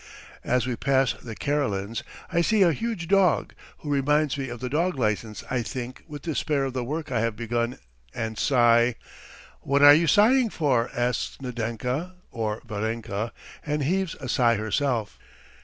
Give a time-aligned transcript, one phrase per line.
[0.43, 2.01] As we pass the Karelins',
[2.33, 5.43] I see a huge dog, who reminds me of the dog licence.
[5.51, 7.77] I think with despair of the work I have begun
[8.11, 8.95] and sigh.
[9.59, 13.31] "What are you sighing for?" asks Nadenka (or Varenka),
[13.63, 15.19] and heaves a sigh herself.